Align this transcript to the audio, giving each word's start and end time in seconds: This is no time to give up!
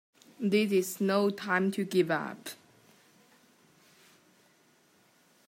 This 0.39 0.71
is 0.71 0.99
no 0.99 1.29
time 1.29 1.69
to 1.73 1.83
give 1.85 2.09
up! 2.09 2.49